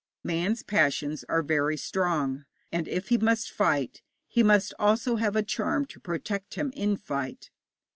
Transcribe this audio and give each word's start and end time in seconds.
Man's 0.23 0.63
passions 0.63 1.23
are 1.29 1.43
very 1.43 1.77
strong, 1.77 2.45
and 2.71 2.87
if 2.87 3.09
he 3.09 3.19
must 3.19 3.51
fight, 3.51 4.01
he 4.27 4.41
must 4.41 4.73
also 4.79 5.17
have 5.17 5.35
a 5.35 5.43
charm 5.43 5.85
to 5.85 5.99
protect 5.99 6.55
him 6.55 6.71
in 6.75 6.97
fight. 6.97 7.51